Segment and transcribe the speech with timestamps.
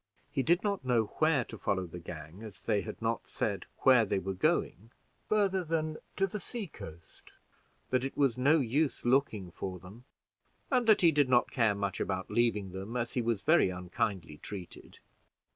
[0.31, 4.03] He did not know where to follow the gang, as they had not said where
[4.03, 4.89] they were going,
[5.29, 7.33] farther than to the sea coast.
[7.91, 10.05] That it was no use looking for them;
[10.71, 14.37] and that he did not care much about leaving them, as he was very unkindly
[14.37, 14.97] treated.